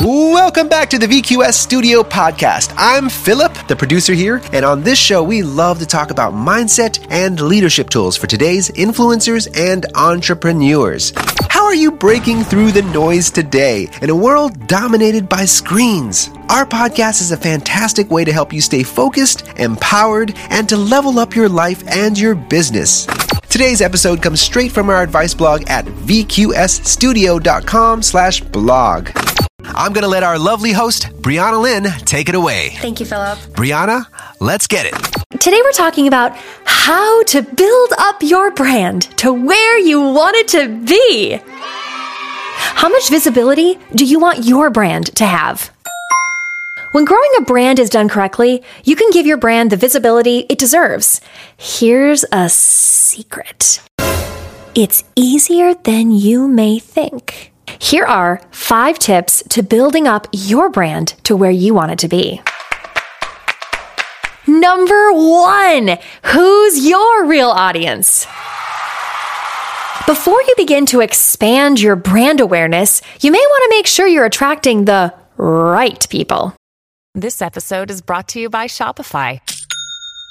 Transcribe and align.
Welcome 0.00 0.68
back 0.68 0.90
to 0.90 0.98
the 0.98 1.08
VQS 1.08 1.54
Studio 1.54 2.04
Podcast. 2.04 2.72
I'm 2.76 3.08
Philip, 3.08 3.52
the 3.66 3.74
producer 3.74 4.14
here, 4.14 4.40
and 4.52 4.64
on 4.64 4.84
this 4.84 4.96
show, 4.96 5.24
we 5.24 5.42
love 5.42 5.80
to 5.80 5.86
talk 5.86 6.12
about 6.12 6.34
mindset 6.34 7.04
and 7.10 7.40
leadership 7.40 7.90
tools 7.90 8.16
for 8.16 8.28
today's 8.28 8.70
influencers 8.70 9.48
and 9.58 9.86
entrepreneurs. 9.96 11.12
How 11.48 11.64
are 11.64 11.74
you 11.74 11.90
breaking 11.90 12.44
through 12.44 12.70
the 12.70 12.82
noise 12.82 13.28
today 13.28 13.88
in 14.00 14.10
a 14.10 14.14
world 14.14 14.68
dominated 14.68 15.28
by 15.28 15.44
screens? 15.44 16.30
Our 16.48 16.64
podcast 16.64 17.20
is 17.20 17.32
a 17.32 17.36
fantastic 17.36 18.08
way 18.08 18.24
to 18.24 18.32
help 18.32 18.52
you 18.52 18.60
stay 18.60 18.84
focused, 18.84 19.48
empowered, 19.58 20.32
and 20.50 20.68
to 20.68 20.76
level 20.76 21.18
up 21.18 21.34
your 21.34 21.48
life 21.48 21.82
and 21.88 22.16
your 22.16 22.36
business. 22.36 23.04
Today's 23.48 23.80
episode 23.80 24.22
comes 24.22 24.40
straight 24.40 24.70
from 24.70 24.90
our 24.90 25.02
advice 25.02 25.34
blog 25.34 25.64
at 25.68 25.86
vqsstudio.com 25.86 28.02
slash 28.02 28.42
blog. 28.42 29.08
I'm 29.74 29.92
going 29.92 30.02
to 30.02 30.08
let 30.08 30.22
our 30.22 30.38
lovely 30.38 30.72
host, 30.72 31.08
Brianna 31.22 31.60
Lynn, 31.60 31.84
take 32.04 32.28
it 32.28 32.34
away. 32.34 32.70
Thank 32.80 33.00
you, 33.00 33.06
Philip. 33.06 33.38
Brianna, 33.54 34.06
let's 34.40 34.66
get 34.66 34.86
it. 34.86 35.40
Today 35.40 35.60
we're 35.62 35.72
talking 35.72 36.08
about 36.08 36.36
how 36.64 37.22
to 37.24 37.42
build 37.42 37.92
up 37.98 38.22
your 38.22 38.50
brand 38.50 39.02
to 39.18 39.32
where 39.32 39.78
you 39.78 40.00
want 40.00 40.36
it 40.36 40.48
to 40.48 40.68
be. 40.84 41.38
How 41.44 42.88
much 42.88 43.10
visibility 43.10 43.78
do 43.94 44.04
you 44.04 44.18
want 44.18 44.44
your 44.44 44.70
brand 44.70 45.14
to 45.16 45.26
have? 45.26 45.70
When 46.92 47.04
growing 47.04 47.30
a 47.38 47.42
brand 47.42 47.78
is 47.78 47.90
done 47.90 48.08
correctly, 48.08 48.62
you 48.84 48.96
can 48.96 49.10
give 49.10 49.26
your 49.26 49.36
brand 49.36 49.70
the 49.70 49.76
visibility 49.76 50.46
it 50.48 50.58
deserves. 50.58 51.20
Here's 51.56 52.24
a 52.32 52.48
secret 52.48 53.80
it's 54.74 55.04
easier 55.16 55.74
than 55.74 56.12
you 56.12 56.46
may 56.46 56.78
think. 56.78 57.52
Here 57.80 58.04
are 58.04 58.40
five 58.50 58.98
tips 58.98 59.42
to 59.50 59.62
building 59.62 60.08
up 60.08 60.26
your 60.32 60.68
brand 60.68 61.14
to 61.24 61.36
where 61.36 61.50
you 61.50 61.74
want 61.74 61.92
it 61.92 61.98
to 62.00 62.08
be. 62.08 62.42
Number 64.46 65.12
one, 65.12 65.98
who's 66.24 66.88
your 66.88 67.26
real 67.26 67.50
audience? 67.50 68.26
Before 70.06 70.40
you 70.42 70.54
begin 70.56 70.86
to 70.86 71.00
expand 71.00 71.80
your 71.80 71.94
brand 71.94 72.40
awareness, 72.40 73.02
you 73.20 73.30
may 73.30 73.38
want 73.38 73.70
to 73.70 73.76
make 73.76 73.86
sure 73.86 74.06
you're 74.06 74.24
attracting 74.24 74.84
the 74.86 75.12
right 75.36 76.08
people. 76.08 76.56
This 77.14 77.42
episode 77.42 77.90
is 77.90 78.00
brought 78.00 78.28
to 78.28 78.40
you 78.40 78.48
by 78.48 78.66
Shopify. 78.66 79.40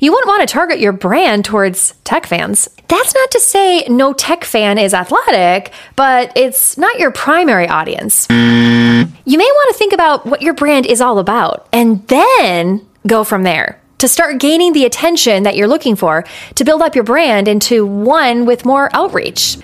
you 0.00 0.12
wouldn't 0.12 0.28
want 0.28 0.46
to 0.46 0.52
target 0.52 0.78
your 0.78 0.92
brand 0.92 1.44
towards 1.44 1.92
tech 2.04 2.26
fans. 2.26 2.68
That's 2.88 3.14
not 3.14 3.30
to 3.32 3.40
say 3.40 3.84
no 3.88 4.12
tech 4.12 4.44
fan 4.44 4.78
is 4.78 4.94
athletic, 4.94 5.72
but 5.96 6.32
it's 6.36 6.78
not 6.78 6.98
your 6.98 7.10
primary 7.10 7.68
audience. 7.68 8.26
You 8.30 9.38
may 9.38 9.44
want 9.44 9.74
to 9.74 9.78
think 9.78 9.92
about 9.92 10.24
what 10.24 10.42
your 10.42 10.54
brand 10.54 10.86
is 10.86 11.00
all 11.00 11.18
about 11.18 11.68
and 11.72 12.06
then 12.08 12.86
go 13.06 13.24
from 13.24 13.42
there 13.42 13.80
to 13.98 14.08
start 14.08 14.38
gaining 14.38 14.72
the 14.72 14.84
attention 14.84 15.42
that 15.42 15.56
you're 15.56 15.68
looking 15.68 15.96
for 15.96 16.24
to 16.54 16.64
build 16.64 16.82
up 16.82 16.94
your 16.94 17.04
brand 17.04 17.48
into 17.48 17.84
one 17.84 18.46
with 18.46 18.64
more 18.64 18.88
outreach. 18.94 19.58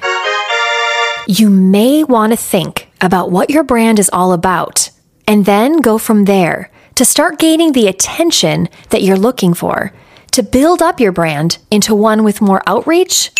You 1.26 1.48
may 1.48 2.04
want 2.04 2.32
to 2.32 2.36
think 2.36 2.88
about 3.00 3.30
what 3.30 3.50
your 3.50 3.62
brand 3.62 3.98
is 3.98 4.10
all 4.12 4.32
about 4.32 4.90
and 5.26 5.46
then 5.46 5.80
go 5.80 5.96
from 5.98 6.24
there 6.24 6.70
to 6.96 7.04
start 7.04 7.38
gaining 7.38 7.72
the 7.72 7.88
attention 7.88 8.68
that 8.90 9.02
you're 9.02 9.16
looking 9.16 9.54
for 9.54 9.92
to 10.34 10.42
build 10.42 10.82
up 10.82 10.98
your 10.98 11.12
brand 11.12 11.58
into 11.70 11.94
one 11.94 12.24
with 12.24 12.40
more 12.40 12.60
outreach 12.66 13.30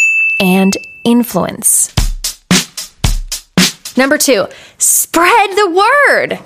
and 0.41 0.77
influence. 1.03 1.93
Number 3.97 4.17
two, 4.17 4.47
spread 4.79 5.51
the 5.51 5.85
word. 6.09 6.39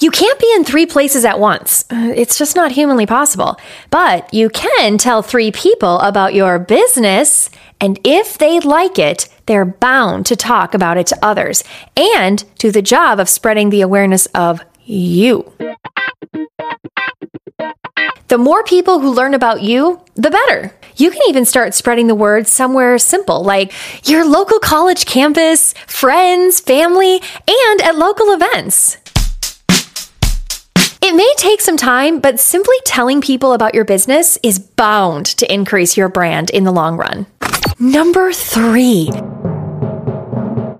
You 0.00 0.12
can't 0.12 0.38
be 0.38 0.52
in 0.54 0.64
three 0.64 0.86
places 0.86 1.24
at 1.24 1.40
once. 1.40 1.84
Uh, 1.90 2.12
It's 2.14 2.38
just 2.38 2.54
not 2.54 2.70
humanly 2.70 3.06
possible. 3.06 3.56
But 3.90 4.32
you 4.32 4.50
can 4.50 4.98
tell 4.98 5.20
three 5.20 5.50
people 5.50 5.98
about 5.98 6.34
your 6.34 6.60
business, 6.60 7.50
and 7.80 7.98
if 8.04 8.38
they 8.38 8.60
like 8.60 9.00
it, 9.00 9.28
they're 9.46 9.64
bound 9.64 10.26
to 10.26 10.36
talk 10.36 10.74
about 10.74 10.96
it 10.96 11.08
to 11.08 11.18
others 11.22 11.64
and 11.96 12.44
do 12.58 12.70
the 12.70 12.82
job 12.82 13.18
of 13.18 13.28
spreading 13.28 13.70
the 13.70 13.80
awareness 13.80 14.26
of 14.26 14.60
you. 14.84 15.52
The 18.28 18.38
more 18.38 18.62
people 18.64 19.00
who 19.00 19.12
learn 19.12 19.34
about 19.34 19.62
you, 19.62 20.00
the 20.14 20.30
better. 20.30 20.72
You 20.96 21.10
can 21.10 21.20
even 21.28 21.44
start 21.44 21.74
spreading 21.74 22.06
the 22.06 22.14
word 22.14 22.46
somewhere 22.46 22.98
simple, 22.98 23.42
like 23.42 23.72
your 24.08 24.24
local 24.24 24.58
college 24.58 25.04
campus, 25.04 25.74
friends, 25.86 26.60
family, 26.60 27.20
and 27.48 27.82
at 27.82 27.96
local 27.96 28.32
events. 28.32 28.96
It 31.02 31.14
may 31.14 31.30
take 31.36 31.60
some 31.60 31.76
time, 31.76 32.18
but 32.20 32.40
simply 32.40 32.76
telling 32.86 33.20
people 33.20 33.52
about 33.52 33.74
your 33.74 33.84
business 33.84 34.38
is 34.42 34.58
bound 34.58 35.26
to 35.26 35.52
increase 35.52 35.98
your 35.98 36.08
brand 36.08 36.48
in 36.48 36.64
the 36.64 36.72
long 36.72 36.96
run. 36.96 37.26
Number 37.78 38.32
three. 38.32 39.10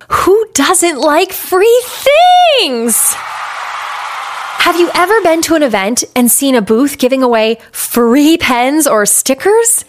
Who 0.09 0.47
doesn't 0.55 0.99
like 0.99 1.32
free 1.32 1.82
things? 1.84 3.15
Have 4.64 4.80
you 4.80 4.91
ever 4.94 5.20
been 5.20 5.42
to 5.42 5.56
an 5.56 5.62
event 5.62 6.04
and 6.16 6.30
seen 6.30 6.54
a 6.54 6.62
booth 6.62 6.97
giving 6.97 7.22
away 7.22 7.58
free 7.70 8.38
pens 8.38 8.86
or 8.86 9.04
stickers? 9.04 9.84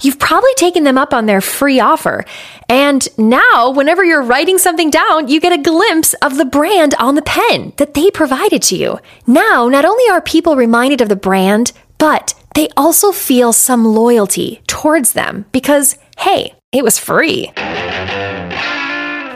You've 0.00 0.18
probably 0.18 0.54
taken 0.54 0.84
them 0.84 0.96
up 0.96 1.12
on 1.12 1.26
their 1.26 1.42
free 1.42 1.78
offer. 1.78 2.24
And 2.70 3.06
now, 3.18 3.70
whenever 3.70 4.02
you're 4.02 4.22
writing 4.22 4.56
something 4.56 4.88
down, 4.88 5.28
you 5.28 5.40
get 5.40 5.52
a 5.52 5.62
glimpse 5.62 6.14
of 6.22 6.38
the 6.38 6.46
brand 6.46 6.94
on 6.94 7.14
the 7.14 7.20
pen 7.20 7.74
that 7.76 7.92
they 7.92 8.10
provided 8.10 8.62
to 8.62 8.76
you. 8.76 8.98
Now, 9.26 9.68
not 9.68 9.84
only 9.84 10.08
are 10.10 10.22
people 10.22 10.56
reminded 10.56 11.02
of 11.02 11.10
the 11.10 11.14
brand, 11.14 11.72
but 11.98 12.32
they 12.54 12.70
also 12.78 13.12
feel 13.12 13.52
some 13.52 13.84
loyalty 13.84 14.62
towards 14.66 15.12
them 15.12 15.44
because, 15.52 15.98
hey, 16.16 16.54
it 16.72 16.82
was 16.82 16.98
free. 16.98 17.52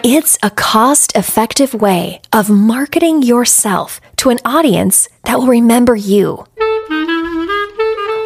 It's 0.09 0.39
a 0.41 0.51
cost 0.51 1.17
effective 1.17 1.75
way 1.75 2.21
of 2.33 2.49
marketing 2.49 3.23
yourself 3.23 4.01
to 4.19 4.31
an 4.31 4.39
audience 4.45 5.09
that 5.25 5.37
will 5.37 5.49
remember 5.49 5.97
you. 5.97 6.47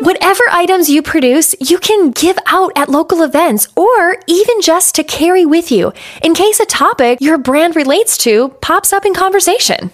Whatever 0.03 0.45
items 0.51 0.91
you 0.91 1.01
produce, 1.01 1.55
you 1.59 1.79
can 1.79 2.11
give 2.11 2.37
out 2.45 2.73
at 2.77 2.91
local 2.91 3.23
events 3.23 3.67
or 3.77 4.19
even 4.27 4.61
just 4.61 4.95
to 4.97 5.03
carry 5.03 5.47
with 5.47 5.73
you 5.73 5.95
in 6.23 6.35
case 6.35 6.61
a 6.61 6.67
topic 6.67 7.19
your 7.19 7.39
brand 7.39 7.77
relates 7.77 8.19
to 8.19 8.51
pops 8.61 8.93
up 8.93 9.07
in 9.07 9.15
conversation. 9.15 9.91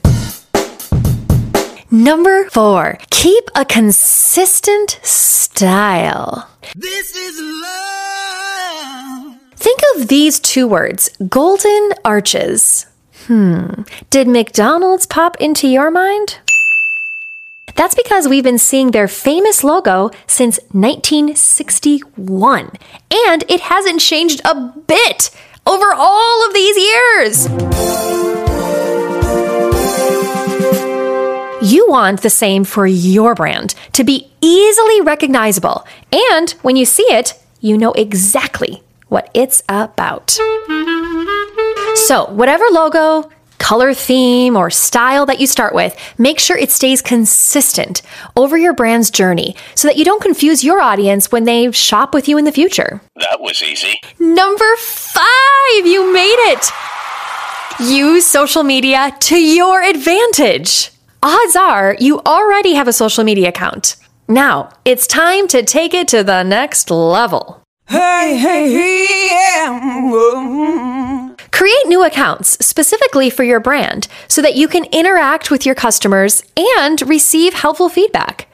Number 1.92 2.50
four, 2.50 2.98
keep 3.10 3.44
a 3.54 3.64
consistent 3.64 4.98
style. 5.04 6.50
This 6.74 7.14
is 7.14 7.38
love. 7.40 8.05
Think 9.66 9.80
of 9.96 10.06
these 10.06 10.38
two 10.38 10.68
words 10.68 11.10
golden 11.28 11.90
arches. 12.04 12.86
Hmm, 13.26 13.82
did 14.10 14.28
McDonald's 14.28 15.06
pop 15.06 15.36
into 15.40 15.66
your 15.66 15.90
mind? 15.90 16.38
That's 17.74 17.96
because 17.96 18.28
we've 18.28 18.44
been 18.44 18.58
seeing 18.58 18.92
their 18.92 19.08
famous 19.08 19.64
logo 19.64 20.12
since 20.28 20.60
1961, 20.70 22.70
and 23.10 23.44
it 23.48 23.62
hasn't 23.62 24.00
changed 24.00 24.40
a 24.44 24.54
bit 24.54 25.30
over 25.66 25.92
all 25.92 26.46
of 26.46 26.54
these 26.54 26.76
years. 26.76 27.48
You 31.60 31.88
want 31.88 32.22
the 32.22 32.30
same 32.30 32.62
for 32.62 32.86
your 32.86 33.34
brand 33.34 33.74
to 33.94 34.04
be 34.04 34.30
easily 34.40 35.00
recognizable, 35.00 35.84
and 36.12 36.50
when 36.62 36.76
you 36.76 36.84
see 36.84 37.08
it, 37.10 37.34
you 37.60 37.76
know 37.76 37.90
exactly 37.94 38.84
what 39.08 39.30
it's 39.34 39.62
about. 39.68 40.30
So, 41.94 42.26
whatever 42.30 42.64
logo, 42.70 43.30
color 43.58 43.94
theme, 43.94 44.56
or 44.56 44.70
style 44.70 45.26
that 45.26 45.40
you 45.40 45.46
start 45.46 45.74
with, 45.74 45.96
make 46.18 46.38
sure 46.38 46.56
it 46.56 46.70
stays 46.70 47.02
consistent 47.02 48.02
over 48.36 48.56
your 48.56 48.72
brand's 48.72 49.10
journey 49.10 49.56
so 49.74 49.88
that 49.88 49.96
you 49.96 50.04
don't 50.04 50.22
confuse 50.22 50.62
your 50.62 50.80
audience 50.80 51.32
when 51.32 51.44
they 51.44 51.70
shop 51.72 52.14
with 52.14 52.28
you 52.28 52.38
in 52.38 52.44
the 52.44 52.52
future. 52.52 53.00
That 53.16 53.40
was 53.40 53.62
easy. 53.62 54.00
Number 54.18 54.76
five, 54.76 55.86
you 55.86 56.12
made 56.12 56.52
it! 56.52 56.70
Use 57.80 58.26
social 58.26 58.62
media 58.62 59.14
to 59.20 59.36
your 59.36 59.82
advantage. 59.82 60.90
Odds 61.22 61.56
are 61.56 61.96
you 61.98 62.20
already 62.20 62.74
have 62.74 62.88
a 62.88 62.92
social 62.92 63.24
media 63.24 63.48
account. 63.48 63.96
Now, 64.28 64.70
it's 64.84 65.06
time 65.06 65.46
to 65.48 65.62
take 65.62 65.92
it 65.92 66.08
to 66.08 66.24
the 66.24 66.42
next 66.42 66.90
level. 66.90 67.65
Hey, 67.88 68.36
hey, 68.36 68.72
hey, 68.72 69.28
yeah. 69.30 71.30
Create 71.52 71.86
new 71.86 72.04
accounts 72.04 72.58
specifically 72.64 73.30
for 73.30 73.44
your 73.44 73.60
brand 73.60 74.08
so 74.26 74.42
that 74.42 74.56
you 74.56 74.66
can 74.66 74.86
interact 74.86 75.52
with 75.52 75.64
your 75.64 75.76
customers 75.76 76.42
and 76.80 77.08
receive 77.08 77.54
helpful 77.54 77.88
feedback. 77.88 78.48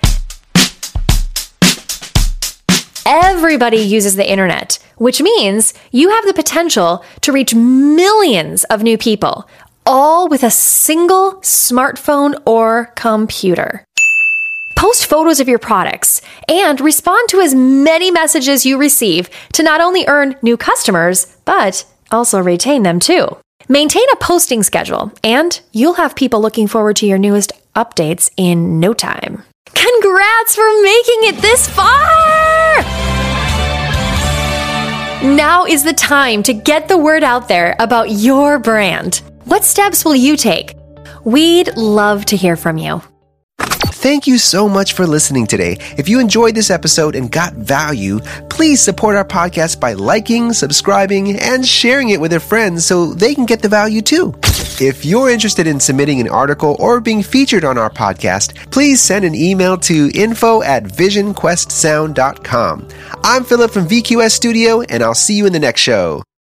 Everybody 3.07 3.79
uses 3.79 4.17
the 4.17 4.31
internet, 4.31 4.79
which 4.97 5.23
means 5.23 5.73
you 5.91 6.11
have 6.11 6.27
the 6.27 6.35
potential 6.35 7.03
to 7.23 7.33
reach 7.33 7.55
millions 7.55 8.65
of 8.65 8.83
new 8.83 8.99
people, 8.99 9.49
all 9.87 10.29
with 10.29 10.43
a 10.43 10.51
single 10.51 11.37
smartphone 11.37 12.35
or 12.47 12.93
computer. 12.97 13.87
Post 14.83 15.07
photos 15.07 15.39
of 15.39 15.47
your 15.47 15.61
products 15.61 16.21
and 16.49 16.81
respond 16.81 17.29
to 17.29 17.39
as 17.39 17.55
many 17.55 18.11
messages 18.11 18.67
you 18.67 18.77
receive 18.77 19.31
to 19.53 19.63
not 19.63 19.81
only 19.81 20.05
earn 20.09 20.35
new 20.43 20.57
customers, 20.57 21.37
but 21.45 21.85
also 22.11 22.41
retain 22.41 22.83
them 22.83 22.99
too. 22.99 23.29
Maintain 23.69 24.03
a 24.13 24.17
posting 24.17 24.65
schedule, 24.65 25.13
and 25.23 25.61
you'll 25.71 25.95
have 25.95 26.17
people 26.17 26.41
looking 26.41 26.67
forward 26.67 26.97
to 26.97 27.07
your 27.07 27.17
newest 27.17 27.53
updates 27.77 28.33
in 28.37 28.81
no 28.81 28.93
time. 28.93 29.45
Congrats 29.67 30.57
for 30.57 30.69
making 30.83 31.21
it 31.29 31.41
this 31.41 31.69
far! 31.69 32.83
Now 35.23 35.65
is 35.65 35.85
the 35.85 35.93
time 35.93 36.43
to 36.43 36.53
get 36.53 36.89
the 36.89 36.99
word 36.99 37.23
out 37.23 37.47
there 37.47 37.77
about 37.79 38.11
your 38.11 38.59
brand. 38.59 39.23
What 39.45 39.63
steps 39.63 40.05
will 40.05 40.17
you 40.17 40.37
take? 40.37 40.75
We'd 41.23 41.77
love 41.77 42.25
to 42.25 42.37
hear 42.37 42.57
from 42.57 42.79
you. 42.79 43.01
Thank 44.03 44.27
you 44.27 44.37
so 44.37 44.69
much 44.69 44.95
for 44.95 45.07
listening 45.07 45.47
today. 45.47 45.77
If 45.97 46.09
you 46.09 46.19
enjoyed 46.19 46.57
this 46.57 46.71
episode 46.71 47.15
and 47.15 47.31
got 47.31 47.53
value, 47.53 48.19
please 48.51 48.81
support 48.81 49.15
our 49.15 49.25
podcast 49.25 49.79
by 49.79 49.93
liking, 49.93 50.53
subscribing, 50.53 51.39
and 51.39 51.65
sharing 51.65 52.09
it 52.09 52.21
with 52.21 52.33
your 52.33 52.41
friends 52.41 52.85
so 52.85 53.15
they 53.15 53.33
can 53.33 53.47
get 53.47 53.63
the 53.63 53.69
value 53.69 54.03
too. 54.03 54.35
If 54.81 55.05
you're 55.05 55.31
interested 55.31 55.69
in 55.69 55.79
submitting 55.79 56.21
an 56.21 56.29
article 56.29 56.75
or 56.81 57.01
being 57.01 57.23
featured 57.23 57.65
on 57.65 57.79
our 57.79 57.91
podcast, 57.91 58.73
please 58.73 59.01
send 59.01 59.25
an 59.25 59.37
email 59.37 59.77
to 59.79 60.11
info 60.17 60.63
at 60.63 60.83
visionquestsound.com. 60.83 62.89
I'm 63.23 63.45
Philip 63.45 63.71
from 63.71 63.87
VQS 63.87 64.33
Studio, 64.33 64.83
and 64.83 65.05
I'll 65.05 65.15
see 65.15 65.35
you 65.35 65.47
in 65.47 65.53
the 65.53 65.61
next 65.61 65.81
show. 65.81 66.25